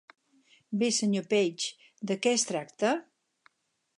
[0.83, 1.77] Bé, senyor Page,
[2.11, 2.95] de què es tracta?